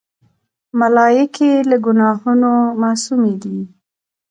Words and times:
ملایکې 0.79 1.51
له 1.69 1.77
ګناهونو 1.85 2.51
معصومی 2.81 3.35
دي. 3.43 3.59